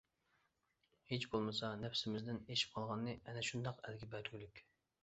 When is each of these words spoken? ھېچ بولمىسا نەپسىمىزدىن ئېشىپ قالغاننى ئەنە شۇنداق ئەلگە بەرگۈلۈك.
ھېچ 1.11 1.27
بولمىسا 1.33 1.69
نەپسىمىزدىن 1.83 2.43
ئېشىپ 2.49 2.75
قالغاننى 2.79 3.17
ئەنە 3.21 3.47
شۇنداق 3.53 3.87
ئەلگە 3.87 4.13
بەرگۈلۈك. 4.17 4.69